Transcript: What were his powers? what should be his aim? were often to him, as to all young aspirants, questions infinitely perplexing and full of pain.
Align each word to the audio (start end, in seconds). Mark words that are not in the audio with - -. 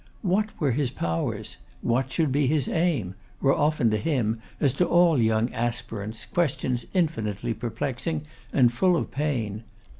What 0.23 0.59
were 0.59 0.71
his 0.71 0.89
powers? 0.89 1.57
what 1.83 2.11
should 2.11 2.31
be 2.31 2.47
his 2.47 2.67
aim? 2.67 3.13
were 3.39 3.53
often 3.53 3.91
to 3.91 3.97
him, 3.97 4.41
as 4.59 4.73
to 4.81 4.85
all 4.87 5.21
young 5.21 5.53
aspirants, 5.53 6.25
questions 6.25 6.87
infinitely 6.95 7.53
perplexing 7.53 8.25
and 8.51 8.73
full 8.73 8.97
of 8.97 9.11
pain. 9.11 9.63